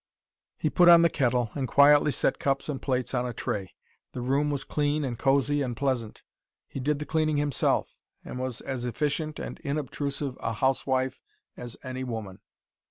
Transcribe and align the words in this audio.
He 0.57 0.71
put 0.71 0.89
on 0.89 1.03
the 1.03 1.11
kettle, 1.11 1.51
and 1.53 1.67
quietly 1.67 2.11
set 2.11 2.39
cups 2.39 2.67
and 2.67 2.81
plates 2.81 3.13
on 3.13 3.27
a 3.27 3.33
tray. 3.35 3.75
The 4.13 4.21
room 4.21 4.49
was 4.49 4.63
clean 4.63 5.05
and 5.05 5.15
cosy 5.15 5.61
and 5.61 5.77
pleasant. 5.77 6.23
He 6.67 6.79
did 6.79 6.97
the 6.97 7.05
cleaning 7.05 7.37
himself, 7.37 7.95
and 8.25 8.39
was 8.39 8.61
as 8.61 8.87
efficient 8.87 9.37
and 9.37 9.59
inobtrusive 9.59 10.37
a 10.39 10.53
housewife 10.53 11.21
as 11.55 11.77
any 11.83 12.03
woman. 12.03 12.39